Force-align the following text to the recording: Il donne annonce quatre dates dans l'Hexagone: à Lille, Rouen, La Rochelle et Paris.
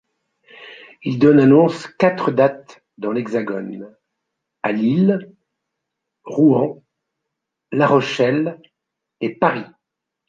Il 1.03 1.19
donne 1.19 1.39
annonce 1.39 1.85
quatre 1.85 2.31
dates 2.31 2.83
dans 2.97 3.11
l'Hexagone: 3.11 3.95
à 4.63 4.71
Lille, 4.71 5.31
Rouen, 6.23 6.83
La 7.71 7.85
Rochelle 7.85 8.59
et 9.19 9.35
Paris. 9.35 9.67